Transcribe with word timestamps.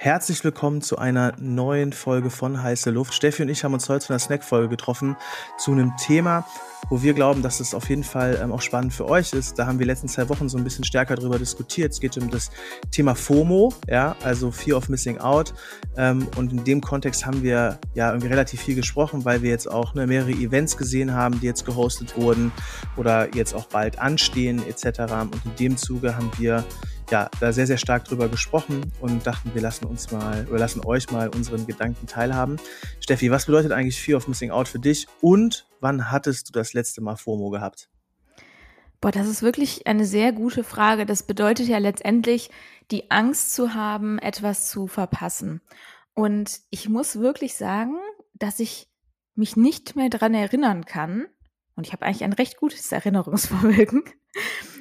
Herzlich 0.00 0.44
willkommen 0.44 0.80
zu 0.80 0.96
einer 0.96 1.32
neuen 1.40 1.92
Folge 1.92 2.30
von 2.30 2.62
Heiße 2.62 2.90
Luft. 2.90 3.14
Steffi 3.14 3.42
und 3.42 3.48
ich 3.48 3.64
haben 3.64 3.74
uns 3.74 3.88
heute 3.88 4.06
zu 4.06 4.12
einer 4.12 4.20
Snack-Folge 4.20 4.68
getroffen 4.68 5.16
zu 5.58 5.72
einem 5.72 5.92
Thema, 5.96 6.46
wo 6.88 7.02
wir 7.02 7.14
glauben, 7.14 7.42
dass 7.42 7.58
es 7.58 7.74
auf 7.74 7.88
jeden 7.88 8.04
Fall 8.04 8.38
ähm, 8.40 8.52
auch 8.52 8.60
spannend 8.62 8.94
für 8.94 9.08
euch 9.08 9.32
ist. 9.32 9.58
Da 9.58 9.66
haben 9.66 9.80
wir 9.80 9.86
letzten 9.86 10.06
zwei 10.06 10.28
Wochen 10.28 10.48
so 10.48 10.56
ein 10.56 10.62
bisschen 10.62 10.84
stärker 10.84 11.16
darüber 11.16 11.36
diskutiert. 11.36 11.90
Es 11.90 11.98
geht 11.98 12.16
um 12.16 12.30
das 12.30 12.52
Thema 12.92 13.16
FOMO, 13.16 13.74
ja, 13.88 14.14
also 14.22 14.52
Fear 14.52 14.76
of 14.76 14.88
Missing 14.88 15.18
Out. 15.18 15.52
Ähm, 15.96 16.28
und 16.36 16.52
in 16.52 16.62
dem 16.62 16.80
Kontext 16.80 17.26
haben 17.26 17.42
wir 17.42 17.80
ja 17.94 18.10
irgendwie 18.10 18.28
relativ 18.28 18.60
viel 18.60 18.76
gesprochen, 18.76 19.24
weil 19.24 19.42
wir 19.42 19.50
jetzt 19.50 19.68
auch 19.68 19.94
ne, 19.94 20.06
mehrere 20.06 20.30
Events 20.30 20.76
gesehen 20.76 21.12
haben, 21.12 21.40
die 21.40 21.46
jetzt 21.46 21.66
gehostet 21.66 22.16
wurden 22.16 22.52
oder 22.96 23.34
jetzt 23.34 23.52
auch 23.52 23.66
bald 23.66 23.98
anstehen 23.98 24.62
etc. 24.68 25.00
Und 25.22 25.44
in 25.44 25.56
dem 25.58 25.76
Zuge 25.76 26.14
haben 26.14 26.30
wir 26.38 26.64
ja, 27.10 27.30
da 27.40 27.52
sehr, 27.52 27.66
sehr 27.66 27.78
stark 27.78 28.04
drüber 28.04 28.28
gesprochen 28.28 28.92
und 29.00 29.26
dachten, 29.26 29.54
wir 29.54 29.62
lassen 29.62 29.86
uns 29.86 30.10
mal, 30.10 30.46
oder 30.48 30.58
lassen 30.58 30.84
euch 30.84 31.10
mal 31.10 31.28
unseren 31.28 31.66
Gedanken 31.66 32.06
teilhaben. 32.06 32.58
Steffi, 33.00 33.30
was 33.30 33.46
bedeutet 33.46 33.72
eigentlich 33.72 34.00
Fear 34.00 34.18
of 34.18 34.28
Missing 34.28 34.50
Out 34.50 34.68
für 34.68 34.78
dich 34.78 35.06
und 35.20 35.66
wann 35.80 36.10
hattest 36.10 36.48
du 36.48 36.52
das 36.52 36.72
letzte 36.74 37.00
Mal 37.00 37.16
FOMO 37.16 37.50
gehabt? 37.50 37.88
Boah, 39.00 39.12
das 39.12 39.28
ist 39.28 39.42
wirklich 39.42 39.86
eine 39.86 40.04
sehr 40.04 40.32
gute 40.32 40.64
Frage. 40.64 41.06
Das 41.06 41.22
bedeutet 41.22 41.68
ja 41.68 41.78
letztendlich, 41.78 42.50
die 42.90 43.10
Angst 43.10 43.54
zu 43.54 43.74
haben, 43.74 44.18
etwas 44.18 44.68
zu 44.68 44.88
verpassen. 44.88 45.60
Und 46.14 46.60
ich 46.70 46.88
muss 46.88 47.20
wirklich 47.20 47.54
sagen, 47.54 47.96
dass 48.34 48.58
ich 48.58 48.88
mich 49.36 49.56
nicht 49.56 49.94
mehr 49.94 50.10
dran 50.10 50.34
erinnern 50.34 50.84
kann, 50.84 51.26
und 51.76 51.86
ich 51.86 51.92
habe 51.92 52.04
eigentlich 52.04 52.24
ein 52.24 52.32
recht 52.32 52.56
gutes 52.56 52.90
Erinnerungsvermögen, 52.92 54.02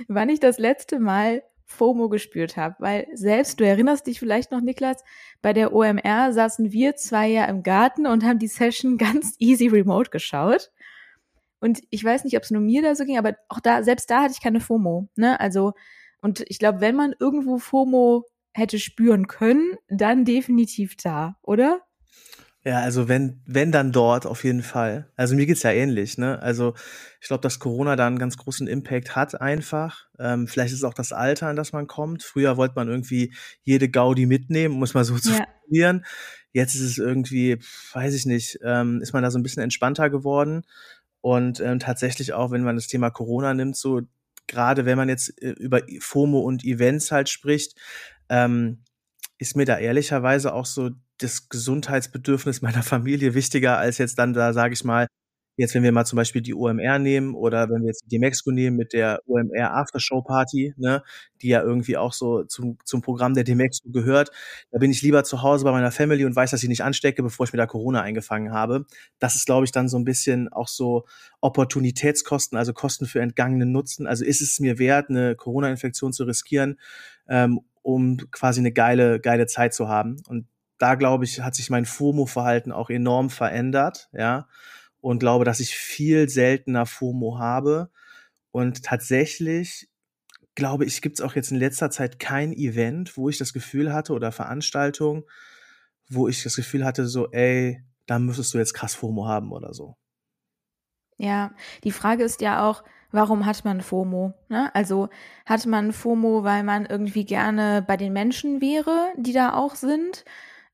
wann 0.08 0.30
ich 0.30 0.40
das 0.40 0.58
letzte 0.58 1.00
Mal 1.00 1.44
FOMO 1.68 2.10
gespürt 2.10 2.58
habe, 2.58 2.76
weil 2.80 3.08
selbst, 3.14 3.60
du 3.60 3.66
erinnerst 3.66 4.08
dich 4.08 4.20
vielleicht 4.20 4.52
noch, 4.52 4.62
Niklas, 4.62 5.04
bei 5.42 5.54
der 5.54 5.74
OMR 5.74 6.32
saßen 6.32 6.72
wir 6.72 6.96
zwei 6.96 7.28
ja 7.28 7.46
im 7.46 7.62
Garten 7.62 8.08
und 8.08 8.24
haben 8.24 8.40
die 8.40 8.48
Session 8.48 8.98
ganz 8.98 9.36
easy 9.38 9.68
remote 9.68 10.10
geschaut. 10.10 10.72
Und 11.60 11.82
ich 11.90 12.04
weiß 12.04 12.24
nicht, 12.24 12.38
ob 12.38 12.44
es 12.44 12.52
nur 12.52 12.62
mir 12.62 12.82
da 12.82 12.96
so 12.96 13.04
ging, 13.04 13.18
aber 13.18 13.36
auch 13.50 13.60
da, 13.60 13.84
selbst 13.84 14.10
da 14.10 14.24
hatte 14.24 14.34
ich 14.34 14.42
keine 14.42 14.62
FOMO. 14.62 15.10
Ne? 15.16 15.40
Also, 15.40 15.74
und 16.22 16.44
ich 16.48 16.60
glaube, 16.60 16.82
wenn 16.82 16.96
man 16.96 17.14
irgendwo 17.20 17.58
FOMO 17.58 18.26
hätte 18.54 18.80
spüren 18.80 19.28
können, 19.28 19.76
dann 19.88 20.24
definitiv 20.24 20.96
da, 20.98 21.38
oder? 21.42 21.82
Ja, 22.68 22.82
also 22.82 23.08
wenn, 23.08 23.40
wenn 23.46 23.72
dann 23.72 23.94
dort 23.94 24.26
auf 24.26 24.44
jeden 24.44 24.62
Fall. 24.62 25.10
Also 25.16 25.38
mir 25.38 25.46
geht's 25.46 25.64
ja 25.64 25.72
ähnlich, 25.72 26.18
ne? 26.18 26.38
Also 26.42 26.74
ich 27.22 27.28
glaube, 27.30 27.40
dass 27.40 27.60
Corona 27.60 27.96
da 27.96 28.06
einen 28.06 28.20
ganz 28.20 28.36
großen 28.36 28.68
Impact 28.68 29.16
hat 29.16 29.40
einfach. 29.40 30.10
Ähm, 30.20 30.50
vielleicht 30.50 30.74
ist 30.74 30.80
es 30.80 30.84
auch 30.84 30.94
das 30.94 31.14
Alter, 31.14 31.48
an 31.48 31.56
das 31.56 31.72
man 31.72 31.88
kommt. 31.88 32.24
Früher 32.24 32.58
wollte 32.58 32.76
man 32.76 32.90
irgendwie 32.90 33.34
jede 33.64 33.88
Gaudi 33.88 34.26
mitnehmen, 34.26 34.76
muss 34.76 34.94
man 34.94 35.06
so 35.06 35.18
zu 35.18 35.32
ja. 35.32 35.46
formulieren. 35.62 36.06
Jetzt 36.52 36.76
ist 36.76 36.82
es 36.82 36.98
irgendwie, 36.98 37.58
weiß 37.94 38.14
ich 38.14 38.26
nicht, 38.26 38.60
ähm, 38.66 39.00
ist 39.02 39.14
man 39.14 39.24
da 39.24 39.32
so 39.32 39.40
ein 39.40 39.44
bisschen 39.44 39.64
entspannter 39.64 40.10
geworden. 40.10 40.64
Und 41.22 41.62
ähm, 41.62 41.80
tatsächlich 41.80 42.34
auch, 42.34 42.52
wenn 42.52 42.64
man 42.64 42.76
das 42.76 42.88
Thema 42.88 43.12
Corona 43.12 43.54
nimmt, 43.54 43.78
so 43.78 44.02
gerade 44.46 44.86
wenn 44.86 44.98
man 44.98 45.08
jetzt 45.08 45.42
äh, 45.42 45.52
über 45.52 45.84
FOMO 46.02 46.42
und 46.42 46.66
Events 46.66 47.14
halt 47.14 47.30
spricht, 47.30 47.80
ähm, 48.28 48.84
ist 49.38 49.56
mir 49.56 49.66
da 49.66 49.78
ehrlicherweise 49.78 50.54
auch 50.54 50.66
so 50.66 50.90
das 51.20 51.50
Gesundheitsbedürfnis 51.50 52.62
meiner 52.62 52.84
Familie 52.84 53.34
wichtiger 53.34 53.78
als 53.78 53.98
jetzt 53.98 54.20
dann 54.20 54.34
da, 54.34 54.54
sage 54.54 54.74
ich 54.74 54.84
mal, 54.84 55.08
jetzt 55.58 55.74
wenn 55.74 55.84
wir 55.84 55.92
mal 55.92 56.06
zum 56.06 56.18
Beispiel 56.18 56.42
die 56.42 56.54
OMR 56.54 57.00
nehmen 57.00 57.34
oder 57.34 57.70
wenn 57.70 57.82
wir 57.82 57.88
jetzt 57.88 58.06
die 58.06 58.10
Demexco 58.10 58.52
nehmen 58.52 58.78
mit 58.78 58.94
der 58.94 59.22
OMR 59.26 59.76
Aftershow 59.76 60.22
Party, 60.22 60.74
ne, 60.78 61.04
die 61.42 61.50
ja 61.50 61.64
irgendwie 61.64 61.98
auch 61.98 62.14
so 62.14 62.44
zum, 62.44 62.78
zum 62.86 63.02
Programm 63.02 63.34
der 63.34 63.44
Demexco 63.44 63.90
gehört, 63.90 64.32
da 64.72 64.78
bin 64.78 64.92
ich 64.92 65.02
lieber 65.02 65.24
zu 65.24 65.42
Hause 65.42 65.66
bei 65.66 65.72
meiner 65.72 65.92
Family 65.92 66.26
und 66.26 66.36
weiß, 66.36 66.52
dass 66.52 66.62
ich 66.62 66.70
nicht 66.70 66.84
anstecke, 66.84 67.24
bevor 67.24 67.46
ich 67.46 67.54
mir 67.54 67.58
da 67.58 67.66
Corona 67.66 68.02
eingefangen 68.02 68.54
habe. 68.54 68.86
Das 69.20 69.36
ist, 69.36 69.48
glaube 69.48 69.66
ich, 69.66 69.72
dann 69.72 69.90
so 69.90 69.98
ein 69.98 70.06
bisschen 70.06 70.48
auch 70.54 70.68
so 70.68 71.06
Opportunitätskosten, 71.42 72.58
also 72.58 72.74
Kosten 72.74 73.08
für 73.08 73.20
entgangenen 73.22 73.72
Nutzen. 73.72 74.06
Also 74.06 74.24
ist 74.24 74.42
es 74.42 74.60
mir 74.60 74.78
wert, 74.78 75.10
eine 75.10 75.36
Corona-Infektion 75.36 76.14
zu 76.14 76.26
riskieren, 76.26 76.80
ähm, 77.28 77.62
um 77.82 78.18
quasi 78.32 78.60
eine 78.60 78.72
geile, 78.72 79.20
geile 79.20 79.48
Zeit 79.48 79.74
zu 79.74 79.88
haben. 79.88 80.18
Und 80.28 80.46
da 80.78 80.96
glaube 80.96 81.26
ich, 81.26 81.42
hat 81.42 81.56
sich 81.56 81.70
mein 81.70 81.86
FOMO-Verhalten 81.86 82.72
auch 82.72 82.90
enorm 82.90 83.30
verändert, 83.30 84.10
ja. 84.14 84.48
Und 85.00 85.20
glaube, 85.20 85.46
dass 85.46 85.60
ich 85.60 85.76
viel 85.76 86.28
seltener 86.28 86.86
FOMO 86.86 87.40
habe. 87.40 87.90
Und 88.52 88.84
tatsächlich 88.84 89.90
glaube 90.58 90.86
ich, 90.86 91.02
gibt 91.04 91.20
es 91.20 91.26
auch 91.26 91.36
jetzt 91.36 91.52
in 91.52 91.58
letzter 91.58 91.92
Zeit 91.92 92.20
kein 92.20 92.52
Event, 92.52 93.16
wo 93.16 93.30
ich 93.30 93.38
das 93.38 93.54
Gefühl 93.54 93.94
hatte 93.94 94.14
oder 94.14 94.32
Veranstaltung, 94.32 95.24
wo 96.10 96.28
ich 96.28 96.42
das 96.42 96.56
Gefühl 96.56 96.84
hatte, 96.84 97.06
so, 97.06 97.30
ey, 97.32 97.84
da 98.08 98.18
müsstest 98.18 98.54
du 98.54 98.58
jetzt 98.58 98.74
krass 98.74 98.96
FOMO 98.96 99.28
haben 99.28 99.52
oder 99.52 99.74
so. 99.74 99.96
Ja, 101.18 101.52
die 101.84 101.92
Frage 101.92 102.24
ist 102.24 102.42
ja 102.42 102.68
auch, 102.68 102.84
warum 103.12 103.46
hat 103.46 103.66
man 103.66 103.82
FOMO? 103.82 104.34
Ne? 104.50 104.74
Also 104.74 105.10
hat 105.46 105.66
man 105.68 105.94
FOMO, 105.94 106.44
weil 106.44 106.64
man 106.64 106.88
irgendwie 106.88 107.26
gerne 107.26 107.84
bei 107.86 107.96
den 107.96 108.14
Menschen 108.14 108.60
wäre, 108.60 109.14
die 109.16 109.34
da 109.34 109.54
auch 109.54 109.76
sind? 109.76 110.26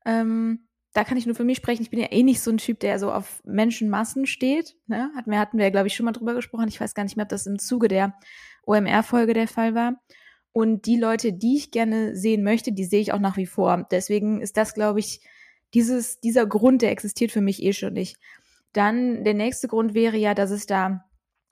Ähm, 0.04 0.66
da 0.92 1.02
kann 1.02 1.16
ich 1.16 1.26
nur 1.26 1.34
für 1.34 1.44
mich 1.44 1.56
sprechen. 1.56 1.82
Ich 1.82 1.90
bin 1.90 1.98
ja 1.98 2.12
eh 2.12 2.22
nicht 2.22 2.40
so 2.40 2.50
ein 2.50 2.58
Typ, 2.58 2.78
der 2.80 2.98
so 2.98 3.10
auf 3.10 3.42
Menschenmassen 3.44 4.26
steht. 4.26 4.76
Ne? 4.86 5.10
Hatten 5.16 5.30
wir, 5.30 5.40
hatten 5.40 5.58
wir, 5.58 5.70
glaube 5.70 5.88
ich, 5.88 5.94
schon 5.94 6.06
mal 6.06 6.12
drüber 6.12 6.34
gesprochen. 6.34 6.68
Ich 6.68 6.80
weiß 6.80 6.94
gar 6.94 7.02
nicht 7.02 7.16
mehr, 7.16 7.24
ob 7.24 7.30
das 7.30 7.46
im 7.46 7.58
Zuge 7.58 7.88
der 7.88 8.14
OMR-Folge 8.64 9.34
der 9.34 9.48
Fall 9.48 9.74
war. 9.74 10.00
Und 10.52 10.86
die 10.86 10.96
Leute, 10.96 11.32
die 11.32 11.56
ich 11.56 11.72
gerne 11.72 12.14
sehen 12.14 12.44
möchte, 12.44 12.72
die 12.72 12.84
sehe 12.84 13.00
ich 13.00 13.12
auch 13.12 13.18
nach 13.18 13.36
wie 13.36 13.46
vor. 13.46 13.88
Deswegen 13.90 14.40
ist 14.40 14.56
das, 14.56 14.72
glaube 14.72 15.00
ich, 15.00 15.20
dieses, 15.74 16.20
dieser 16.20 16.46
Grund, 16.46 16.80
der 16.80 16.92
existiert 16.92 17.32
für 17.32 17.40
mich 17.40 17.60
eh 17.60 17.72
schon 17.72 17.94
nicht. 17.94 18.16
Dann 18.72 19.24
der 19.24 19.34
nächste 19.34 19.66
Grund 19.66 19.94
wäre 19.94 20.16
ja, 20.16 20.32
dass 20.32 20.52
es 20.52 20.66
da 20.66 21.04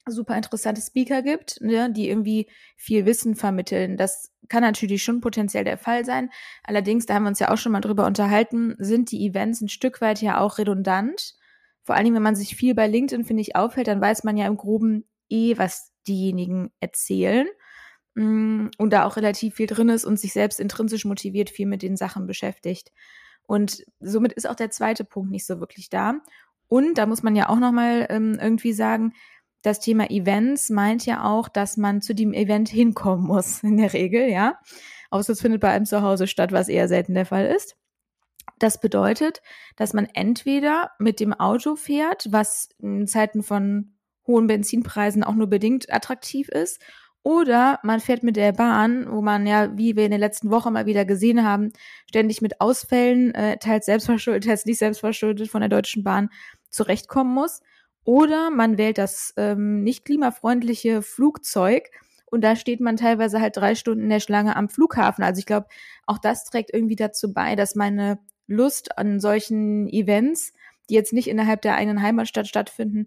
super 0.06 0.36
interessante 0.36 0.80
Speaker 0.80 1.22
gibt, 1.22 1.60
ne, 1.60 1.90
die 1.92 2.08
irgendwie 2.08 2.48
viel 2.76 3.06
Wissen 3.06 3.36
vermitteln. 3.36 3.96
Das 3.96 4.32
kann 4.48 4.62
natürlich 4.62 5.02
schon 5.02 5.20
potenziell 5.20 5.64
der 5.64 5.78
Fall 5.78 6.04
sein. 6.04 6.30
Allerdings, 6.64 7.06
da 7.06 7.14
haben 7.14 7.24
wir 7.24 7.28
uns 7.28 7.38
ja 7.38 7.50
auch 7.50 7.58
schon 7.58 7.72
mal 7.72 7.80
drüber 7.80 8.06
unterhalten, 8.06 8.74
sind 8.78 9.10
die 9.12 9.26
Events 9.26 9.60
ein 9.60 9.68
Stück 9.68 10.00
weit 10.00 10.20
ja 10.20 10.40
auch 10.40 10.58
redundant. 10.58 11.34
Vor 11.82 11.94
allen 11.94 12.04
Dingen, 12.04 12.16
wenn 12.16 12.22
man 12.22 12.36
sich 12.36 12.56
viel 12.56 12.74
bei 12.74 12.86
LinkedIn, 12.86 13.24
finde 13.24 13.42
ich, 13.42 13.56
aufhält, 13.56 13.88
dann 13.88 14.00
weiß 14.00 14.24
man 14.24 14.36
ja 14.36 14.46
im 14.46 14.56
Groben 14.56 15.04
eh, 15.28 15.56
was 15.56 15.92
diejenigen 16.06 16.70
erzählen. 16.80 17.46
Mm, 18.14 18.68
und 18.78 18.92
da 18.92 19.06
auch 19.06 19.16
relativ 19.16 19.54
viel 19.54 19.66
drin 19.66 19.88
ist 19.88 20.04
und 20.04 20.18
sich 20.18 20.32
selbst 20.32 20.60
intrinsisch 20.60 21.04
motiviert 21.04 21.50
viel 21.50 21.66
mit 21.66 21.82
den 21.82 21.96
Sachen 21.96 22.26
beschäftigt. 22.26 22.92
Und 23.46 23.84
somit 24.00 24.32
ist 24.32 24.48
auch 24.48 24.54
der 24.54 24.70
zweite 24.70 25.04
Punkt 25.04 25.30
nicht 25.30 25.46
so 25.46 25.60
wirklich 25.60 25.88
da. 25.88 26.20
Und 26.68 26.98
da 26.98 27.06
muss 27.06 27.22
man 27.22 27.36
ja 27.36 27.48
auch 27.48 27.58
nochmal 27.58 28.06
ähm, 28.10 28.38
irgendwie 28.40 28.72
sagen, 28.72 29.12
das 29.62 29.80
Thema 29.80 30.10
Events 30.10 30.70
meint 30.70 31.06
ja 31.06 31.24
auch, 31.24 31.48
dass 31.48 31.76
man 31.76 32.02
zu 32.02 32.14
dem 32.14 32.32
Event 32.32 32.68
hinkommen 32.68 33.26
muss, 33.26 33.62
in 33.62 33.76
der 33.76 33.92
Regel, 33.92 34.28
ja. 34.28 34.58
Außer 35.10 35.32
es 35.32 35.40
findet 35.40 35.60
bei 35.60 35.70
einem 35.70 35.86
zu 35.86 36.02
Hause 36.02 36.26
statt, 36.26 36.52
was 36.52 36.68
eher 36.68 36.88
selten 36.88 37.14
der 37.14 37.26
Fall 37.26 37.46
ist. 37.46 37.76
Das 38.58 38.80
bedeutet, 38.80 39.42
dass 39.76 39.92
man 39.92 40.06
entweder 40.14 40.90
mit 40.98 41.20
dem 41.20 41.32
Auto 41.32 41.76
fährt, 41.76 42.26
was 42.30 42.70
in 42.78 43.06
Zeiten 43.06 43.42
von 43.42 43.96
hohen 44.26 44.46
Benzinpreisen 44.46 45.24
auch 45.24 45.34
nur 45.34 45.48
bedingt 45.48 45.92
attraktiv 45.92 46.48
ist, 46.48 46.80
oder 47.24 47.78
man 47.84 48.00
fährt 48.00 48.24
mit 48.24 48.34
der 48.34 48.52
Bahn, 48.52 49.06
wo 49.08 49.22
man 49.22 49.46
ja, 49.46 49.76
wie 49.76 49.94
wir 49.94 50.04
in 50.04 50.10
der 50.10 50.18
letzten 50.18 50.50
Woche 50.50 50.72
mal 50.72 50.86
wieder 50.86 51.04
gesehen 51.04 51.44
haben, 51.44 51.72
ständig 52.08 52.42
mit 52.42 52.60
Ausfällen, 52.60 53.32
äh, 53.34 53.58
teils 53.58 53.86
selbstverschuldet, 53.86 54.44
teils 54.46 54.66
nicht 54.66 54.78
selbstverschuldet 54.78 55.48
von 55.48 55.60
der 55.60 55.68
Deutschen 55.70 56.02
Bahn 56.02 56.30
zurechtkommen 56.68 57.32
muss. 57.32 57.60
Oder 58.04 58.50
man 58.50 58.78
wählt 58.78 58.98
das 58.98 59.32
ähm, 59.36 59.82
nicht 59.82 60.04
klimafreundliche 60.04 61.02
Flugzeug 61.02 61.90
und 62.32 62.42
da 62.42 62.56
steht 62.56 62.80
man 62.80 62.96
teilweise 62.96 63.40
halt 63.40 63.56
drei 63.58 63.74
Stunden 63.74 64.04
in 64.04 64.10
der 64.10 64.18
Schlange 64.20 64.56
am 64.56 64.70
Flughafen. 64.70 65.22
Also 65.22 65.38
ich 65.38 65.46
glaube, 65.46 65.66
auch 66.06 66.16
das 66.16 66.44
trägt 66.44 66.72
irgendwie 66.72 66.96
dazu 66.96 67.32
bei, 67.32 67.56
dass 67.56 67.74
meine 67.74 68.18
Lust 68.46 68.96
an 68.98 69.20
solchen 69.20 69.86
Events, 69.88 70.54
die 70.88 70.94
jetzt 70.94 71.12
nicht 71.12 71.28
innerhalb 71.28 71.60
der 71.60 71.74
eigenen 71.76 72.00
Heimatstadt 72.00 72.48
stattfinden, 72.48 73.06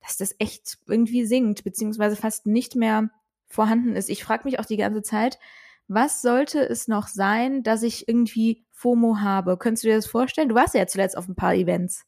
dass 0.00 0.16
das 0.16 0.34
echt 0.38 0.78
irgendwie 0.88 1.26
sinkt, 1.26 1.64
beziehungsweise 1.64 2.16
fast 2.16 2.46
nicht 2.46 2.74
mehr 2.74 3.10
vorhanden 3.46 3.94
ist. 3.94 4.08
Ich 4.08 4.24
frage 4.24 4.44
mich 4.44 4.58
auch 4.58 4.64
die 4.64 4.78
ganze 4.78 5.02
Zeit, 5.02 5.38
was 5.86 6.22
sollte 6.22 6.66
es 6.66 6.88
noch 6.88 7.08
sein, 7.08 7.62
dass 7.62 7.82
ich 7.82 8.08
irgendwie 8.08 8.64
FOMO 8.70 9.18
habe? 9.20 9.58
Könntest 9.58 9.84
du 9.84 9.88
dir 9.88 9.96
das 9.96 10.06
vorstellen? 10.06 10.48
Du 10.48 10.54
warst 10.54 10.74
ja 10.74 10.86
zuletzt 10.86 11.16
auf 11.16 11.28
ein 11.28 11.36
paar 11.36 11.54
Events. 11.54 12.06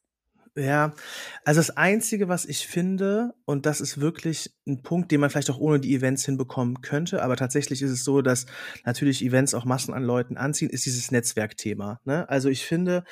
Ja, 0.57 0.95
also 1.45 1.59
das 1.59 1.77
Einzige, 1.77 2.29
was 2.29 2.45
ich 2.45 2.69
finde, 2.69 3.35
und 3.45 3.67
das 3.67 3.81
ist 3.81 4.01
wirklich 4.01 4.55
ein 4.69 4.83
Punkt, 4.83 5.11
den 5.11 5.19
man 5.21 5.29
vielleicht 5.29 5.51
auch 5.51 5.59
ohne 5.59 5.81
die 5.81 5.93
Events 5.97 6.25
hinbekommen 6.25 6.81
könnte, 6.81 7.25
aber 7.25 7.35
tatsächlich 7.35 7.83
ist 7.83 7.91
es 7.91 8.05
so, 8.05 8.23
dass 8.23 8.47
natürlich 8.85 9.25
Events 9.25 9.55
auch 9.55 9.65
Massen 9.65 9.93
an 9.95 10.05
Leuten 10.05 10.37
anziehen, 10.37 10.71
ist 10.71 10.87
dieses 10.87 11.11
Netzwerkthema. 11.11 12.01
Ne? 12.05 12.29
Also 12.29 12.51
ich 12.51 12.65
finde, 12.65 13.03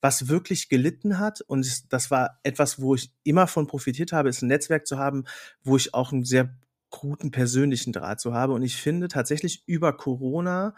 was 0.00 0.26
wirklich 0.26 0.68
gelitten 0.68 1.20
hat, 1.20 1.40
und 1.42 1.84
das 1.92 2.10
war 2.10 2.40
etwas, 2.42 2.80
wo 2.80 2.96
ich 2.96 3.12
immer 3.22 3.46
von 3.46 3.68
profitiert 3.68 4.12
habe, 4.12 4.28
ist 4.28 4.42
ein 4.42 4.48
Netzwerk 4.48 4.84
zu 4.84 4.98
haben, 4.98 5.22
wo 5.62 5.76
ich 5.76 5.94
auch 5.94 6.10
einen 6.12 6.24
sehr 6.24 6.52
guten 6.90 7.30
persönlichen 7.30 7.92
Draht 7.92 8.20
zu 8.20 8.34
habe. 8.34 8.54
Und 8.54 8.62
ich 8.62 8.76
finde 8.76 9.06
tatsächlich 9.06 9.62
über 9.66 9.96
Corona 9.96 10.74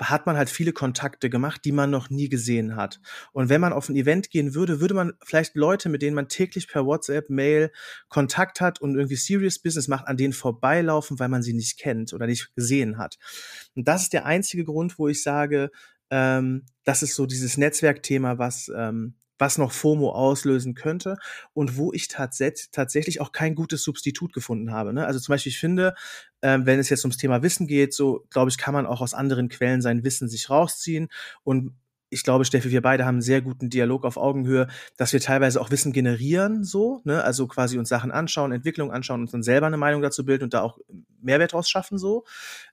hat 0.00 0.26
man 0.26 0.36
halt 0.36 0.50
viele 0.50 0.72
Kontakte 0.72 1.30
gemacht, 1.30 1.62
die 1.64 1.72
man 1.72 1.90
noch 1.90 2.10
nie 2.10 2.28
gesehen 2.28 2.76
hat. 2.76 3.00
Und 3.32 3.48
wenn 3.48 3.60
man 3.60 3.72
auf 3.72 3.88
ein 3.88 3.96
Event 3.96 4.30
gehen 4.30 4.54
würde, 4.54 4.80
würde 4.80 4.94
man 4.94 5.14
vielleicht 5.24 5.54
Leute, 5.54 5.88
mit 5.88 6.02
denen 6.02 6.14
man 6.14 6.28
täglich 6.28 6.68
per 6.68 6.84
WhatsApp, 6.84 7.30
Mail 7.30 7.72
Kontakt 8.08 8.60
hat 8.60 8.80
und 8.80 8.96
irgendwie 8.96 9.16
Serious 9.16 9.58
Business 9.58 9.88
macht, 9.88 10.06
an 10.06 10.16
denen 10.16 10.32
vorbeilaufen, 10.32 11.18
weil 11.18 11.28
man 11.28 11.42
sie 11.42 11.54
nicht 11.54 11.78
kennt 11.78 12.12
oder 12.12 12.26
nicht 12.26 12.54
gesehen 12.54 12.98
hat. 12.98 13.16
Und 13.74 13.88
das 13.88 14.02
ist 14.02 14.12
der 14.12 14.26
einzige 14.26 14.64
Grund, 14.64 14.98
wo 14.98 15.08
ich 15.08 15.22
sage, 15.22 15.70
ähm, 16.10 16.66
das 16.84 17.02
ist 17.02 17.14
so 17.14 17.26
dieses 17.26 17.56
Netzwerkthema, 17.56 18.38
was 18.38 18.70
ähm, 18.76 19.14
was 19.38 19.58
noch 19.58 19.72
FOMO 19.72 20.10
auslösen 20.12 20.74
könnte 20.74 21.16
und 21.52 21.76
wo 21.76 21.92
ich 21.92 22.08
tats 22.08 22.42
tatsächlich 22.72 23.20
auch 23.20 23.32
kein 23.32 23.54
gutes 23.54 23.82
Substitut 23.82 24.32
gefunden 24.32 24.72
habe. 24.72 24.92
Ne? 24.92 25.06
Also 25.06 25.20
zum 25.20 25.32
Beispiel, 25.32 25.50
ich 25.50 25.58
finde, 25.58 25.94
ähm, 26.42 26.66
wenn 26.66 26.78
es 26.78 26.88
jetzt 26.88 27.04
ums 27.04 27.16
Thema 27.16 27.42
Wissen 27.42 27.66
geht, 27.66 27.94
so 27.94 28.24
glaube 28.30 28.50
ich, 28.50 28.58
kann 28.58 28.74
man 28.74 28.86
auch 28.86 29.00
aus 29.00 29.14
anderen 29.14 29.48
Quellen 29.48 29.82
sein 29.82 30.04
Wissen 30.04 30.28
sich 30.28 30.50
rausziehen 30.50 31.08
und 31.44 31.72
ich 32.08 32.22
glaube, 32.22 32.44
Steffi, 32.44 32.70
wir 32.70 32.82
beide 32.82 33.04
haben 33.04 33.16
einen 33.16 33.22
sehr 33.22 33.42
guten 33.42 33.68
Dialog 33.68 34.04
auf 34.04 34.16
Augenhöhe, 34.16 34.68
dass 34.96 35.12
wir 35.12 35.20
teilweise 35.20 35.60
auch 35.60 35.70
Wissen 35.70 35.92
generieren, 35.92 36.62
so, 36.62 37.00
ne, 37.04 37.24
also 37.24 37.48
quasi 37.48 37.78
uns 37.78 37.88
Sachen 37.88 38.12
anschauen, 38.12 38.52
Entwicklung 38.52 38.92
anschauen 38.92 39.22
und 39.22 39.34
dann 39.34 39.42
selber 39.42 39.66
eine 39.66 39.76
Meinung 39.76 40.02
dazu 40.02 40.24
bilden 40.24 40.44
und 40.44 40.54
da 40.54 40.62
auch 40.62 40.78
Mehrwert 41.20 41.52
draus 41.52 41.68
schaffen, 41.68 41.98
so. 41.98 42.24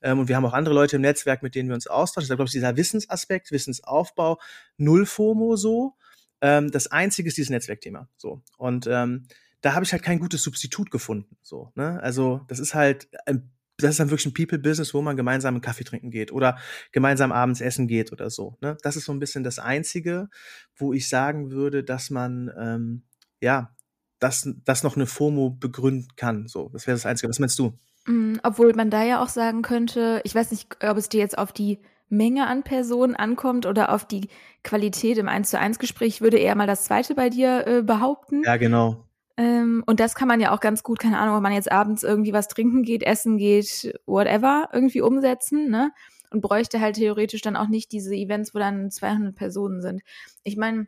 Ähm, 0.04 0.20
und 0.20 0.28
wir 0.28 0.36
haben 0.36 0.46
auch 0.46 0.54
andere 0.54 0.76
Leute 0.76 0.98
im 0.98 1.02
Netzwerk, 1.02 1.42
mit 1.42 1.56
denen 1.56 1.70
wir 1.70 1.76
uns 1.76 1.88
austauschen. 1.88 2.30
Da 2.30 2.36
glaube 2.36 2.48
ich, 2.48 2.54
dieser 2.54 2.78
Wissensaspekt, 2.78 3.52
Wissensaufbau, 3.52 4.40
null 4.78 5.06
FOMO, 5.06 5.56
so. 5.56 5.96
Ähm, 6.44 6.70
das 6.70 6.88
einzige 6.88 7.30
ist 7.30 7.38
dieses 7.38 7.50
Netzwerkthema, 7.50 8.08
so. 8.18 8.44
Und, 8.58 8.86
ähm, 8.88 9.28
da 9.62 9.74
habe 9.74 9.86
ich 9.86 9.94
halt 9.94 10.04
kein 10.04 10.20
gutes 10.20 10.44
Substitut 10.44 10.92
gefunden, 10.92 11.38
so, 11.42 11.72
ne. 11.76 12.00
Also, 12.04 12.42
das 12.50 12.60
ist 12.60 12.76
halt 12.76 13.08
ein 13.26 13.50
das 13.78 13.92
ist 13.92 14.00
dann 14.00 14.12
wirklich 14.12 14.28
ein 14.28 14.34
People-Business, 14.34 14.94
wo 14.94 15.02
man 15.02 15.18
gemeinsam 15.18 15.56
einen 15.56 15.62
Kaffee 15.62 15.84
trinken 15.84 16.12
geht 16.12 16.32
oder 16.32 16.58
gemeinsam 16.92 17.32
abends 17.32 17.60
essen 17.60 17.88
geht 17.88 18.12
oder 18.12 18.30
so. 18.30 18.56
Ne? 18.62 18.78
Das 18.84 18.96
ist 18.96 19.06
so 19.06 19.12
ein 19.12 19.20
bisschen 19.20 19.44
das 19.44 19.58
Einzige, 19.58 20.30
wo 20.76 20.94
ich 20.94 21.10
sagen 21.10 21.52
würde, 21.52 21.84
dass 21.84 22.12
man 22.12 22.52
ähm, 22.56 23.04
ja 23.42 23.76
das, 24.20 24.48
das 24.64 24.84
noch 24.84 24.96
eine 24.96 25.08
FOMO 25.08 25.50
begründen 25.50 26.10
kann. 26.16 26.48
So, 26.48 26.70
das 26.70 26.88
wäre 26.88 26.96
das 26.96 27.06
Einzige. 27.06 27.30
Was 27.30 27.40
meinst 27.40 27.60
du? 27.60 27.78
Mm, 28.06 28.36
obwohl 28.44 28.74
man 28.74 28.90
da 28.90 29.04
ja 29.04 29.22
auch 29.22 29.30
sagen 29.30 29.64
könnte, 29.64 30.22
ich 30.24 30.36
weiß 30.36 30.52
nicht, 30.52 30.84
ob 30.84 30.98
es 30.98 31.10
dir 31.10 31.20
jetzt 31.20 31.38
auf 31.38 31.52
die 31.52 31.80
Menge 32.14 32.48
an 32.48 32.64
Personen 32.64 33.16
ankommt 33.16 33.66
oder 33.66 33.94
auf 33.94 34.06
die 34.06 34.30
Qualität 34.64 35.18
im 35.18 35.28
1 35.28 35.50
zu 35.50 35.60
1 35.60 35.80
Gespräch, 35.80 36.22
würde 36.22 36.38
eher 36.38 36.56
mal 36.56 36.68
das 36.68 36.86
zweite 36.86 37.16
bei 37.16 37.30
dir 37.30 37.68
äh, 37.68 37.82
behaupten. 37.82 38.44
Ja, 38.44 38.58
genau. 38.58 39.06
Ähm, 39.36 39.84
und 39.88 40.00
das 40.00 40.16
kann 40.16 40.28
man 40.28 40.40
ja 40.40 40.52
auch 40.52 40.60
ganz 40.60 40.84
gut, 40.84 41.00
keine 41.00 41.18
Ahnung, 41.18 41.36
wenn 41.36 41.44
man 41.44 41.54
jetzt 41.54 41.72
abends 41.72 42.04
irgendwie 42.04 42.34
was 42.34 42.48
trinken 42.48 42.84
geht, 42.84 43.04
essen 43.04 43.38
geht, 43.38 44.00
whatever, 44.06 44.70
irgendwie 44.72 45.02
umsetzen, 45.02 45.70
ne? 45.70 45.92
Und 46.30 46.42
bräuchte 46.42 46.80
halt 46.80 46.96
theoretisch 46.96 47.42
dann 47.42 47.56
auch 47.56 47.68
nicht 47.68 47.92
diese 47.92 48.16
Events, 48.16 48.56
wo 48.56 48.60
dann 48.60 48.90
200 48.90 49.36
Personen 49.36 49.82
sind. 49.82 50.02
Ich 50.44 50.58
meine, 50.58 50.88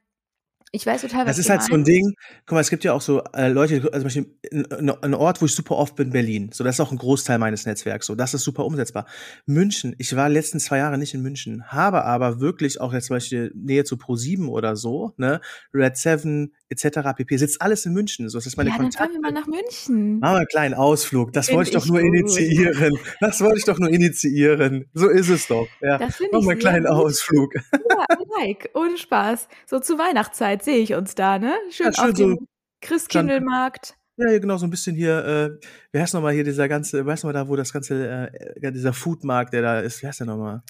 ich 0.75 0.86
weiß 0.86 1.01
total, 1.01 1.25
was 1.25 1.38
Das 1.38 1.39
ist 1.39 1.50
halt 1.50 1.60
meinst. 1.60 1.69
so 1.72 1.75
ein 1.75 1.83
Ding. 1.83 2.13
Guck 2.45 2.56
mal, 2.56 2.62
es 2.62 2.69
gibt 2.69 2.83
ja 2.83 2.94
auch 2.94 3.01
so 3.01 3.24
äh, 3.33 3.48
Leute, 3.48 3.75
also 3.92 3.92
zum 3.92 4.04
Beispiel 4.04 4.25
ein, 4.51 4.89
ein 4.89 5.13
Ort, 5.13 5.42
wo 5.42 5.45
ich 5.45 5.56
super 5.56 5.77
oft 5.77 5.95
bin, 5.95 6.12
Berlin. 6.12 6.50
So, 6.54 6.63
das 6.63 6.75
ist 6.75 6.80
auch 6.81 6.92
ein 6.92 6.98
Großteil 6.98 7.39
meines 7.39 7.66
Netzwerks. 7.66 8.06
So, 8.07 8.16
das 8.16 8.33
ist 8.33 8.44
super 8.44 8.66
umsetzbar. 8.66 9.06
München. 9.45 9.95
Ich 9.98 10.16
war 10.16 10.27
letzten 10.30 10.60
zwei 10.60 10.80
Jahre 10.80 10.98
nicht 10.98 11.13
in 11.13 11.22
München, 11.22 11.66
habe 11.68 12.04
aber 12.04 12.39
wirklich 12.42 12.81
auch 12.81 12.94
jetzt 12.94 13.07
zum 13.07 13.16
Beispiel 13.16 13.51
Nähe 13.56 13.86
zu 13.86 13.95
Pro7 13.95 14.48
oder 14.48 14.75
so, 14.75 15.13
ne, 15.18 15.39
Red 15.74 15.98
7 15.98 16.54
etc. 16.69 17.00
pp. 17.16 17.38
Sitzt 17.38 17.62
alles 17.62 17.86
in 17.86 17.94
München. 17.94 18.28
So, 18.30 18.38
das 18.38 18.45
ist 18.45 18.57
meine 18.57 18.71
ja, 18.71 18.75
Kontakte. 18.75 18.98
dann 18.98 19.07
fahren 19.07 19.24
wir 19.24 19.31
mal 19.31 19.39
nach 19.39 19.48
München. 19.48 20.19
Machen 20.19 20.33
wir 20.33 20.38
einen 20.39 20.48
kleinen 20.48 20.74
Ausflug. 20.74 21.31
Das 21.31 21.51
wollte 21.51 21.69
ich 21.69 21.75
doch 21.75 21.86
nur 21.86 22.01
gut. 22.01 22.07
initiieren. 22.07 22.98
Das 23.21 23.39
wollte 23.42 23.60
ich 23.60 23.66
doch 23.66 23.80
nur 23.80 23.89
initiieren. 23.89 24.89
So 24.94 25.07
ist 25.07 25.30
es 25.30 25.48
doch. 25.48 25.68
Ja. 25.81 25.98
Das 25.98 26.19
Machen 26.31 26.45
wir 26.45 26.51
einen 26.51 26.60
kleinen 26.60 26.86
gut. 26.86 26.95
Ausflug. 26.95 27.54
Ja, 27.56 28.06
like, 28.39 28.69
ohne 28.74 28.98
Spaß. 28.98 29.48
So 29.66 29.80
zu 29.80 29.98
Weihnachtszeit 29.98 30.63
sehe 30.66 30.78
ich 30.78 30.94
uns 30.94 31.16
da, 31.16 31.40
ne? 31.40 31.54
Schön, 31.70 31.88
ja, 31.88 31.94
schön 31.94 32.10
auf 32.10 32.14
dem 32.14 32.36
so 32.36 32.48
Christkindlmarkt. 32.82 33.96
Ja, 34.18 34.38
genau, 34.40 34.58
so 34.58 34.66
ein 34.66 34.70
bisschen 34.70 34.96
hier, 34.96 35.26
äh, 35.26 35.66
wie 35.92 36.00
heißt 36.00 36.14
nochmal 36.14 36.34
hier 36.34 36.44
dieser 36.44 36.68
ganze, 36.70 37.06
weißt 37.06 37.24
du 37.24 37.28
mal 37.28 37.34
da, 37.34 37.48
wo 37.48 37.56
das 37.56 37.74
ganze, 37.74 38.30
äh, 38.32 38.72
dieser 38.72 38.94
Foodmarkt, 38.94 39.54
der 39.54 39.62
da 39.62 39.80
ist, 39.80 40.02
wie 40.02 40.08
heißt 40.08 40.22
der 40.22 40.28
nochmal? 40.28 40.64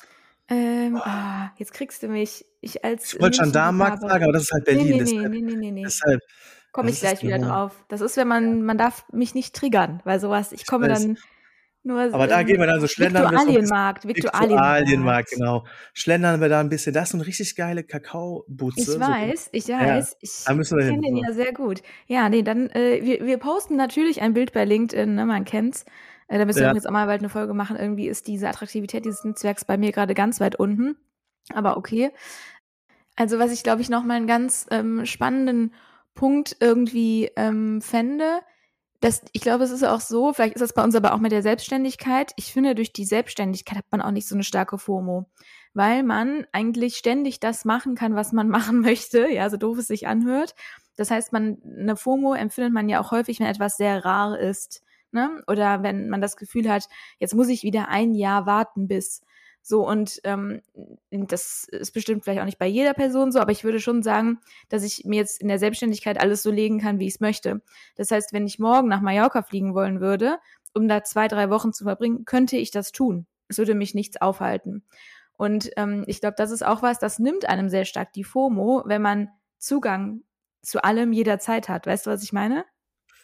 Ähm, 0.47 0.95
oh. 0.95 1.01
ah, 1.03 1.51
jetzt 1.57 1.73
kriegst 1.73 2.03
du 2.03 2.07
mich. 2.07 2.45
Ich 2.61 2.83
als. 2.83 3.13
Ich 3.13 3.21
wollte 3.21 3.41
Gendarmenmarkt 3.41 4.01
sagen, 4.01 4.23
aber 4.23 4.33
das 4.33 4.43
ist 4.43 4.51
halt 4.51 4.65
Berlin. 4.65 4.85
Nee, 4.85 4.91
nee, 4.91 4.99
deshalb, 4.99 5.31
nee, 5.31 5.41
nee, 5.41 5.55
nee, 5.55 5.71
nee. 5.71 5.83
Deshalb. 5.83 6.21
Komme 6.71 6.89
ich 6.89 6.99
gleich 6.99 7.23
wieder 7.23 7.39
drauf. 7.39 7.85
Das 7.87 8.01
ist, 8.01 8.17
wenn 8.17 8.27
man, 8.27 8.61
man 8.61 8.77
darf 8.77 9.05
mich 9.11 9.33
nicht 9.33 9.55
triggern, 9.55 10.01
weil 10.03 10.19
sowas, 10.19 10.51
ich 10.51 10.67
komme 10.67 10.89
dann 10.89 11.17
nur, 11.85 12.01
Aber 12.01 12.25
da 12.25 12.41
gehen 12.41 12.59
wir 12.59 12.65
dann 12.65 12.81
so 12.81 12.87
schlendern. 12.87 13.31
Viktualienmarkt, 13.31 14.07
Viktualienmarkt, 14.07 15.29
genau. 15.29 15.65
Schlendern 15.93 16.41
wir 16.41 16.49
da 16.49 16.59
ein 16.59 16.69
bisschen. 16.69 16.93
Das 16.93 17.09
ist 17.09 17.13
eine 17.13 17.27
richtig 17.27 17.55
geile 17.55 17.83
Kakaobutze. 17.83 18.93
Ich 18.93 18.99
weiß, 18.99 19.45
so. 19.45 19.49
ich 19.51 19.67
weiß. 19.67 20.17
Ja, 20.19 20.59
ich 20.59 20.69
kenne 20.69 21.01
den 21.01 21.17
ja 21.17 21.31
sehr 21.31 21.53
gut. 21.53 21.83
Ja, 22.07 22.27
nee, 22.27 22.41
dann, 22.41 22.71
äh, 22.71 23.01
wir, 23.03 23.25
wir 23.25 23.37
posten 23.37 23.75
natürlich 23.75 24.23
ein 24.23 24.33
Bild 24.33 24.51
bei 24.51 24.65
LinkedIn, 24.65 25.13
ne, 25.13 25.25
man 25.27 25.45
kennt's. 25.45 25.85
Äh, 26.27 26.39
da 26.39 26.45
müssen 26.45 26.63
ja. 26.63 26.69
wir 26.69 26.73
jetzt 26.73 26.87
auch 26.87 26.91
mal 26.91 27.05
bald 27.05 27.21
eine 27.21 27.29
Folge 27.29 27.53
machen. 27.53 27.77
Irgendwie 27.77 28.07
ist 28.07 28.27
diese 28.27 28.49
Attraktivität 28.49 29.05
dieses 29.05 29.23
Netzwerks 29.23 29.63
bei 29.63 29.77
mir 29.77 29.91
gerade 29.91 30.15
ganz 30.15 30.39
weit 30.39 30.55
unten. 30.55 30.97
Aber 31.53 31.77
okay. 31.77 32.11
Also, 33.15 33.37
was 33.37 33.51
ich, 33.51 33.61
glaube 33.61 33.81
ich, 33.81 33.89
nochmal 33.89 34.17
einen 34.17 34.27
ganz 34.27 34.65
ähm, 34.71 35.05
spannenden 35.05 35.71
Punkt 36.15 36.57
irgendwie 36.59 37.29
ähm, 37.35 37.79
fände, 37.81 38.39
das, 39.05 39.21
ich 39.33 39.41
glaube, 39.41 39.63
es 39.63 39.69
ist 39.69 39.83
auch 39.83 40.01
so, 40.01 40.33
vielleicht 40.33 40.55
ist 40.55 40.61
das 40.61 40.73
bei 40.73 40.83
uns 40.83 40.95
aber 40.95 41.13
auch 41.13 41.19
mit 41.19 41.31
der 41.31 41.43
Selbstständigkeit. 41.43 42.31
Ich 42.37 42.51
finde, 42.51 42.73
durch 42.73 42.91
die 42.91 43.05
Selbstständigkeit 43.05 43.77
hat 43.77 43.91
man 43.91 44.01
auch 44.01 44.09
nicht 44.09 44.27
so 44.27 44.33
eine 44.33 44.43
starke 44.43 44.79
FOMO, 44.79 45.29
weil 45.75 46.01
man 46.01 46.47
eigentlich 46.51 46.95
ständig 46.97 47.39
das 47.39 47.65
machen 47.65 47.93
kann, 47.93 48.15
was 48.15 48.31
man 48.31 48.49
machen 48.49 48.81
möchte, 48.81 49.29
ja, 49.31 49.47
so 49.51 49.57
doof 49.57 49.77
es 49.77 49.87
sich 49.87 50.07
anhört. 50.07 50.55
Das 50.95 51.11
heißt, 51.11 51.33
man, 51.33 51.59
eine 51.63 51.95
FOMO 51.95 52.33
empfindet 52.33 52.73
man 52.73 52.89
ja 52.89 52.99
auch 52.99 53.11
häufig, 53.11 53.39
wenn 53.39 53.45
etwas 53.45 53.77
sehr 53.77 54.03
rar 54.03 54.39
ist, 54.39 54.81
ne? 55.11 55.43
Oder 55.45 55.83
wenn 55.83 56.09
man 56.09 56.21
das 56.21 56.35
Gefühl 56.35 56.67
hat, 56.67 56.87
jetzt 57.19 57.35
muss 57.35 57.49
ich 57.49 57.61
wieder 57.61 57.89
ein 57.89 58.15
Jahr 58.15 58.47
warten 58.47 58.87
bis. 58.87 59.21
So, 59.67 59.83
und 59.83 60.21
ähm, 60.25 60.61
das 61.09 61.67
ist 61.71 61.91
bestimmt 61.91 62.23
vielleicht 62.23 62.39
auch 62.39 62.45
nicht 62.45 62.59
bei 62.59 62.67
jeder 62.67 62.93
Person 62.93 63.31
so, 63.31 63.39
aber 63.39 63.51
ich 63.51 63.63
würde 63.63 63.79
schon 63.79 64.03
sagen, 64.03 64.39
dass 64.69 64.83
ich 64.83 65.05
mir 65.05 65.15
jetzt 65.15 65.41
in 65.41 65.47
der 65.47 65.57
Selbstständigkeit 65.57 66.21
alles 66.21 66.43
so 66.43 66.51
legen 66.51 66.79
kann, 66.79 66.99
wie 66.99 67.07
ich 67.07 67.15
es 67.15 67.19
möchte. 67.19 67.63
Das 67.95 68.11
heißt, 68.11 68.31
wenn 68.31 68.45
ich 68.45 68.59
morgen 68.59 68.87
nach 68.87 69.01
Mallorca 69.01 69.41
fliegen 69.41 69.73
wollen 69.73 70.01
würde, 70.01 70.37
um 70.75 70.87
da 70.87 71.03
zwei, 71.03 71.27
drei 71.27 71.49
Wochen 71.49 71.73
zu 71.73 71.83
verbringen, 71.83 72.25
könnte 72.25 72.57
ich 72.57 72.69
das 72.69 72.91
tun. 72.91 73.25
Es 73.47 73.57
würde 73.57 73.73
mich 73.73 73.95
nichts 73.95 74.21
aufhalten. 74.21 74.83
Und 75.35 75.71
ähm, 75.77 76.03
ich 76.05 76.21
glaube, 76.21 76.35
das 76.37 76.51
ist 76.51 76.63
auch 76.63 76.83
was, 76.83 76.99
das 76.99 77.17
nimmt 77.17 77.49
einem 77.49 77.67
sehr 77.67 77.85
stark 77.85 78.13
die 78.13 78.23
FOMO, 78.23 78.83
wenn 78.85 79.01
man 79.01 79.29
Zugang 79.57 80.21
zu 80.61 80.83
allem 80.83 81.11
jederzeit 81.11 81.69
hat. 81.69 81.87
Weißt 81.87 82.05
du, 82.05 82.11
was 82.11 82.21
ich 82.21 82.33
meine? 82.33 82.65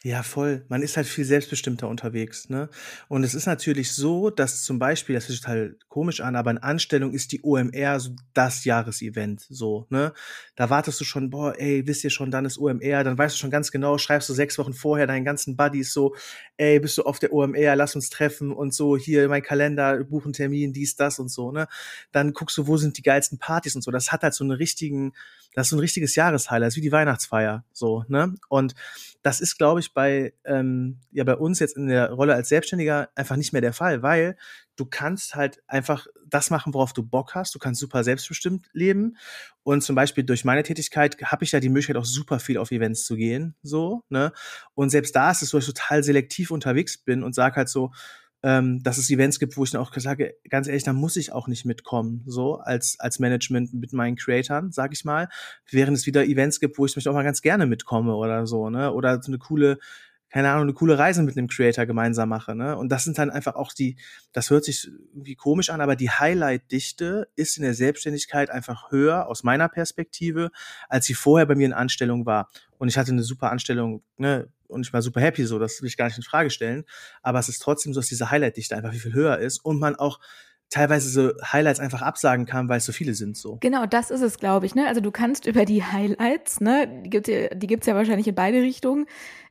Ja, 0.03 0.23
voll. 0.23 0.65
Man 0.67 0.81
ist 0.81 0.97
halt 0.97 1.05
viel 1.05 1.25
selbstbestimmter 1.25 1.87
unterwegs, 1.87 2.49
ne? 2.49 2.69
Und 3.07 3.23
es 3.23 3.35
ist 3.35 3.45
natürlich 3.45 3.91
so, 3.91 4.31
dass 4.31 4.63
zum 4.63 4.79
Beispiel, 4.79 5.13
das 5.13 5.29
ist 5.29 5.41
total 5.43 5.75
komisch 5.89 6.21
an, 6.21 6.35
aber 6.35 6.49
in 6.49 6.57
Anstellung 6.57 7.13
ist 7.13 7.31
die 7.31 7.43
OMR 7.43 7.99
so 7.99 8.15
das 8.33 8.65
Jahresevent, 8.65 9.45
so, 9.47 9.85
ne? 9.91 10.11
Da 10.55 10.71
wartest 10.71 10.99
du 11.01 11.03
schon, 11.05 11.29
boah, 11.29 11.53
ey, 11.59 11.85
wisst 11.85 12.03
ihr 12.03 12.09
schon, 12.09 12.31
dann 12.31 12.45
ist 12.45 12.57
OMR, 12.57 13.03
dann 13.03 13.15
weißt 13.15 13.35
du 13.35 13.39
schon 13.39 13.51
ganz 13.51 13.69
genau, 13.71 13.99
schreibst 13.99 14.27
du 14.27 14.33
sechs 14.33 14.57
Wochen 14.57 14.73
vorher 14.73 15.05
deinen 15.05 15.23
ganzen 15.23 15.55
Buddies 15.55 15.93
so, 15.93 16.15
ey, 16.57 16.79
bist 16.79 16.97
du 16.97 17.03
auf 17.03 17.19
der 17.19 17.31
OMR, 17.31 17.75
lass 17.75 17.93
uns 17.93 18.09
treffen 18.09 18.51
und 18.51 18.73
so, 18.73 18.97
hier 18.97 19.29
mein 19.29 19.43
Kalender, 19.43 20.03
buchen 20.03 20.33
Termin, 20.33 20.73
dies, 20.73 20.95
das 20.95 21.19
und 21.19 21.29
so, 21.29 21.51
ne? 21.51 21.67
Dann 22.11 22.33
guckst 22.33 22.57
du, 22.57 22.65
wo 22.65 22.75
sind 22.75 22.97
die 22.97 23.03
geilsten 23.03 23.37
Partys 23.37 23.75
und 23.75 23.83
so. 23.83 23.91
Das 23.91 24.11
hat 24.11 24.23
halt 24.23 24.33
so 24.33 24.43
einen 24.43 24.51
richtigen, 24.53 25.13
das 25.53 25.67
ist 25.67 25.69
so 25.71 25.75
ein 25.75 25.79
richtiges 25.79 26.15
Jahreshighlight, 26.15 26.67
das 26.67 26.73
ist 26.73 26.77
wie 26.77 26.81
die 26.81 26.91
Weihnachtsfeier, 26.91 27.63
so, 27.81 28.05
ne? 28.07 28.35
Und 28.49 28.75
das 29.23 29.41
ist, 29.41 29.57
glaube 29.57 29.81
ich, 29.81 29.93
bei, 29.93 30.33
ähm, 30.45 31.01
ja, 31.11 31.25
bei 31.25 31.35
uns 31.35 31.59
jetzt 31.59 31.75
in 31.77 31.87
der 31.87 32.11
Rolle 32.11 32.33
als 32.35 32.49
Selbstständiger 32.49 33.09
einfach 33.15 33.35
nicht 33.35 33.51
mehr 33.51 33.61
der 33.61 33.73
Fall, 33.73 34.01
weil 34.03 34.37
du 34.77 34.85
kannst 34.85 35.35
halt 35.35 35.61
einfach 35.67 36.07
das 36.25 36.49
machen, 36.49 36.73
worauf 36.73 36.93
du 36.93 37.03
Bock 37.03 37.35
hast. 37.35 37.53
Du 37.53 37.59
kannst 37.59 37.81
super 37.81 38.03
selbstbestimmt 38.05 38.67
leben. 38.73 39.17
Und 39.63 39.83
zum 39.83 39.95
Beispiel 39.95 40.23
durch 40.23 40.45
meine 40.45 40.63
Tätigkeit 40.63 41.17
habe 41.23 41.43
ich 41.43 41.51
ja 41.51 41.59
die 41.59 41.69
Möglichkeit, 41.69 41.97
auch 41.97 42.05
super 42.05 42.39
viel 42.39 42.57
auf 42.57 42.71
Events 42.71 43.03
zu 43.05 43.15
gehen, 43.17 43.55
so, 43.61 44.03
ne? 44.09 44.31
Und 44.73 44.89
selbst 44.89 45.15
da 45.15 45.31
ist 45.31 45.41
es 45.43 45.49
so, 45.49 45.57
dass 45.57 45.67
ich 45.67 45.73
total 45.73 46.03
selektiv 46.03 46.51
unterwegs 46.51 46.97
bin 46.97 47.23
und 47.23 47.35
sag 47.35 47.57
halt 47.57 47.69
so, 47.69 47.91
ähm, 48.43 48.81
dass 48.83 48.97
es 48.97 49.09
Events 49.09 49.39
gibt, 49.39 49.57
wo 49.57 49.63
ich 49.63 49.71
dann 49.71 49.81
auch 49.81 49.93
sage, 49.97 50.35
ganz 50.49 50.67
ehrlich, 50.67 50.83
da 50.83 50.93
muss 50.93 51.15
ich 51.15 51.31
auch 51.31 51.47
nicht 51.47 51.65
mitkommen, 51.65 52.23
so 52.25 52.57
als 52.57 52.99
als 52.99 53.19
Management 53.19 53.73
mit 53.73 53.93
meinen 53.93 54.15
Creatoren, 54.15 54.71
sag 54.71 54.93
ich 54.93 55.05
mal, 55.05 55.29
während 55.69 55.97
es 55.97 56.05
wieder 56.05 56.25
Events 56.25 56.59
gibt, 56.59 56.77
wo 56.77 56.85
ich 56.85 56.95
mich 56.95 57.07
auch 57.07 57.13
mal 57.13 57.23
ganz 57.23 57.41
gerne 57.41 57.65
mitkomme 57.65 58.15
oder 58.15 58.47
so, 58.47 58.69
ne, 58.69 58.93
oder 58.93 59.21
so 59.21 59.31
eine 59.31 59.37
coole 59.37 59.77
keine 60.31 60.49
Ahnung, 60.49 60.63
eine 60.63 60.73
coole 60.73 60.97
Reise 60.97 61.23
mit 61.23 61.37
einem 61.37 61.49
Creator 61.49 61.85
gemeinsam 61.85 62.29
mache, 62.29 62.55
ne? 62.55 62.77
Und 62.77 62.89
das 62.89 63.03
sind 63.03 63.17
dann 63.17 63.29
einfach 63.29 63.55
auch 63.55 63.73
die, 63.73 63.97
das 64.31 64.49
hört 64.49 64.63
sich 64.63 64.89
irgendwie 65.11 65.35
komisch 65.35 65.69
an, 65.69 65.81
aber 65.81 65.97
die 65.97 66.09
Highlight-Dichte 66.09 67.27
ist 67.35 67.57
in 67.57 67.63
der 67.63 67.73
Selbstständigkeit 67.73 68.49
einfach 68.49 68.91
höher 68.91 69.27
aus 69.27 69.43
meiner 69.43 69.67
Perspektive, 69.67 70.51
als 70.87 71.05
sie 71.05 71.15
vorher 71.15 71.45
bei 71.45 71.55
mir 71.55 71.65
in 71.65 71.73
Anstellung 71.73 72.25
war. 72.25 72.49
Und 72.77 72.87
ich 72.87 72.97
hatte 72.97 73.11
eine 73.11 73.23
super 73.23 73.51
Anstellung, 73.51 74.03
ne? 74.17 74.47
Und 74.71 74.85
ich 74.85 74.93
war 74.93 75.01
super 75.01 75.21
happy, 75.21 75.45
so, 75.45 75.59
das 75.59 75.81
will 75.81 75.87
ich 75.87 75.97
gar 75.97 76.05
nicht 76.05 76.17
in 76.17 76.23
Frage 76.23 76.49
stellen. 76.49 76.85
Aber 77.21 77.39
es 77.39 77.49
ist 77.49 77.59
trotzdem 77.59 77.93
so, 77.93 77.99
dass 77.99 78.07
diese 78.07 78.31
Highlight-Dichte 78.31 78.75
einfach 78.75 78.91
viel, 78.91 79.01
viel 79.01 79.13
höher 79.13 79.37
ist 79.37 79.59
und 79.63 79.79
man 79.79 79.95
auch 79.95 80.19
teilweise 80.71 81.09
so 81.09 81.33
Highlights 81.43 81.79
einfach 81.79 82.01
absagen 82.01 82.45
kann, 82.45 82.69
weil 82.69 82.77
es 82.77 82.85
so 82.85 82.93
viele 82.93 83.13
sind 83.13 83.37
so. 83.37 83.57
Genau, 83.59 83.85
das 83.85 84.09
ist 84.09 84.21
es, 84.21 84.37
glaube 84.37 84.65
ich. 84.65 84.73
Ne? 84.73 84.87
Also 84.87 85.01
du 85.01 85.11
kannst 85.11 85.45
über 85.45 85.65
die 85.65 85.83
Highlights, 85.83 86.61
ne, 86.61 87.03
die 87.03 87.09
gibt's 87.09 87.29
ja, 87.29 87.49
die 87.49 87.67
gibt's 87.67 87.87
ja 87.87 87.95
wahrscheinlich 87.95 88.27
in 88.27 88.35
beide 88.35 88.61
Richtungen, 88.61 89.05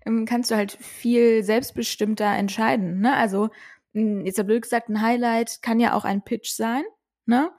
ähm, 0.06 0.24
kannst 0.24 0.50
du 0.50 0.56
halt 0.56 0.72
viel 0.72 1.44
selbstbestimmter 1.44 2.24
entscheiden. 2.24 3.00
Ne? 3.00 3.14
Also 3.14 3.50
hm, 3.92 4.24
jetzt 4.24 4.44
blöd 4.44 4.62
gesagt, 4.62 4.88
ein 4.88 5.02
Highlight 5.02 5.60
kann 5.62 5.78
ja 5.78 5.92
auch 5.94 6.04
ein 6.04 6.22
Pitch 6.24 6.50
sein, 6.52 6.82
ne? 7.26 7.50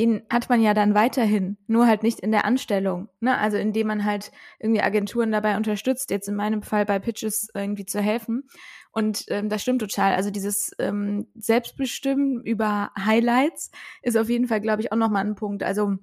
Den 0.00 0.22
hat 0.30 0.48
man 0.48 0.62
ja 0.62 0.72
dann 0.72 0.94
weiterhin, 0.94 1.58
nur 1.66 1.86
halt 1.86 2.02
nicht 2.02 2.20
in 2.20 2.32
der 2.32 2.46
Anstellung, 2.46 3.10
ne? 3.20 3.36
Also 3.36 3.58
indem 3.58 3.88
man 3.88 4.06
halt 4.06 4.32
irgendwie 4.58 4.80
Agenturen 4.80 5.30
dabei 5.30 5.58
unterstützt, 5.58 6.10
jetzt 6.10 6.26
in 6.26 6.36
meinem 6.36 6.62
Fall 6.62 6.86
bei 6.86 6.98
Pitches 6.98 7.50
irgendwie 7.54 7.84
zu 7.84 8.00
helfen. 8.00 8.48
Und 8.92 9.26
ähm, 9.28 9.50
das 9.50 9.60
stimmt 9.60 9.82
total. 9.82 10.14
Also 10.14 10.30
dieses 10.30 10.72
ähm, 10.78 11.26
Selbstbestimmen 11.34 12.42
über 12.42 12.92
Highlights 12.98 13.70
ist 14.00 14.16
auf 14.16 14.30
jeden 14.30 14.48
Fall, 14.48 14.62
glaube 14.62 14.80
ich, 14.80 14.90
auch 14.90 14.96
nochmal 14.96 15.26
ein 15.26 15.34
Punkt. 15.34 15.62
Also 15.62 15.98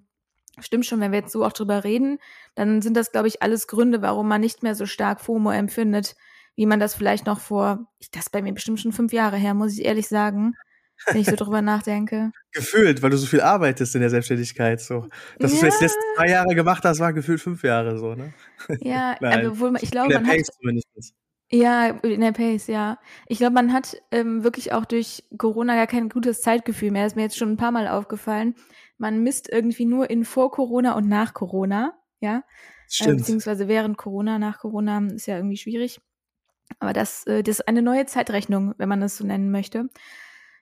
stimmt 0.60 0.86
schon, 0.86 1.00
wenn 1.00 1.12
wir 1.12 1.20
jetzt 1.20 1.32
so 1.32 1.44
auch 1.44 1.54
drüber 1.54 1.84
reden, 1.84 2.20
dann 2.54 2.84
sind 2.84 2.96
das, 2.96 3.12
glaube 3.12 3.28
ich, 3.28 3.42
alles 3.42 3.68
Gründe, 3.68 4.04
warum 4.04 4.28
man 4.28 4.42
nicht 4.42 4.62
mehr 4.62 4.76
so 4.76 4.86
stark 4.86 5.22
FOMO 5.22 5.50
empfindet, 5.50 6.16
wie 6.56 6.68
man 6.68 6.80
das 6.80 6.94
vielleicht 6.94 7.26
noch 7.26 7.40
vor, 7.40 7.88
das 8.12 8.30
bei 8.30 8.44
mir 8.44 8.54
bestimmt 8.54 8.80
schon 8.80 8.92
fünf 8.92 9.12
Jahre 9.12 9.38
her, 9.38 9.56
muss 9.56 9.74
ich 9.74 9.86
ehrlich 9.86 10.08
sagen, 10.08 10.54
wenn 11.06 11.22
ich 11.22 11.28
so 11.28 11.36
drüber 11.36 11.62
nachdenke. 11.62 12.32
Gefühlt, 12.52 13.02
weil 13.02 13.10
du 13.10 13.18
so 13.18 13.28
viel 13.28 13.42
arbeitest 13.42 13.96
in 13.96 14.02
der 14.02 14.10
Selbstständigkeit. 14.10 14.82
So. 14.82 15.08
Dass 15.40 15.54
ja. 15.54 15.60
du 15.60 15.66
jetzt 15.66 15.82
letzten 15.82 16.02
zwei 16.16 16.30
Jahre 16.30 16.56
gemacht 16.56 16.84
hast, 16.84 17.00
waren 17.00 17.16
gefühlt 17.16 17.42
fünf 17.42 17.64
Jahre 17.64 17.98
so, 17.98 18.16
ne? 18.16 18.34
Ja, 18.80 19.16
aber 19.22 19.52
obwohl 19.52 19.72
man, 19.72 19.84
ich 19.84 19.92
glaube, 19.92 20.14
man 20.14 20.28
hat. 20.28 20.46
Zumindest. 20.46 21.14
Ja, 21.50 21.88
in 21.88 22.22
der 22.22 22.34
Pace, 22.34 22.68
ja. 22.68 23.00
Ich 23.28 23.38
glaube, 23.38 23.54
man 23.54 23.72
hat 23.72 23.96
ähm, 24.12 24.44
wirklich 24.44 24.74
auch 24.74 24.84
durch 24.84 25.24
Corona 25.38 25.76
gar 25.76 25.88
kein 25.88 26.10
gutes 26.10 26.42
Zeitgefühl 26.42 26.92
mehr. 26.92 27.04
Das 27.04 27.14
ist 27.14 27.16
mir 27.16 27.22
jetzt 27.22 27.38
schon 27.38 27.52
ein 27.52 27.58
paar 27.58 27.72
Mal 27.72 27.88
aufgefallen. 27.88 28.56
Man 28.98 29.24
misst 29.24 29.48
irgendwie 29.50 29.86
nur 29.86 30.10
in 30.10 30.26
vor 30.26 30.52
Corona 30.52 30.96
und 30.98 31.08
nach 31.08 31.34
Corona, 31.34 31.94
ja. 32.20 32.44
Stimmt. 32.90 33.12
Äh, 33.12 33.16
beziehungsweise 33.18 33.68
während 33.68 33.98
Corona, 33.98 34.40
nach 34.40 34.60
Corona 34.60 35.06
ist 35.14 35.28
ja 35.28 35.38
irgendwie 35.38 35.58
schwierig. 35.58 36.02
Aber 36.80 36.92
das, 36.92 37.26
äh, 37.28 37.44
das 37.44 37.60
ist 37.60 37.68
eine 37.68 37.82
neue 37.82 38.06
Zeitrechnung, 38.06 38.74
wenn 38.78 38.90
man 38.90 39.02
das 39.02 39.18
so 39.18 39.26
nennen 39.26 39.52
möchte. 39.52 39.90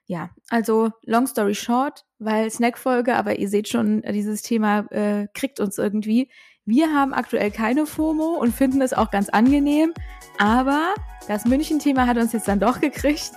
Ja, 0.06 0.30
also 0.50 0.90
long 1.04 1.26
story 1.26 1.54
short, 1.54 2.04
weil 2.18 2.50
Snackfolge, 2.50 3.16
aber 3.16 3.38
ihr 3.38 3.48
seht 3.48 3.68
schon, 3.68 4.02
dieses 4.02 4.42
Thema 4.42 4.86
äh, 4.90 5.26
kriegt 5.34 5.58
uns 5.58 5.78
irgendwie. 5.78 6.30
Wir 6.64 6.92
haben 6.92 7.12
aktuell 7.12 7.50
keine 7.50 7.86
FOMO 7.86 8.38
und 8.40 8.52
finden 8.52 8.82
es 8.82 8.92
auch 8.92 9.10
ganz 9.10 9.28
angenehm, 9.28 9.92
aber 10.38 10.94
das 11.26 11.44
München-Thema 11.44 12.06
hat 12.06 12.18
uns 12.18 12.32
jetzt 12.32 12.46
dann 12.46 12.60
doch 12.60 12.80
gekriegt 12.80 13.32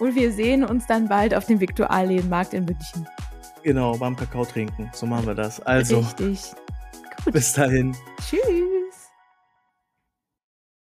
und 0.00 0.14
wir 0.14 0.32
sehen 0.32 0.64
uns 0.64 0.86
dann 0.86 1.08
bald 1.08 1.34
auf 1.34 1.46
dem 1.46 1.60
Viktualienmarkt 1.60 2.54
in 2.54 2.64
München. 2.64 3.06
Genau, 3.62 3.96
beim 3.98 4.16
Kakao 4.16 4.44
trinken. 4.44 4.90
So 4.92 5.06
machen 5.06 5.26
wir 5.26 5.34
das. 5.34 5.60
Also. 5.60 5.98
Richtig. 5.98 6.52
Gut. 7.24 7.34
Bis 7.34 7.52
dahin. 7.52 7.94
Tschüss. 8.28 8.87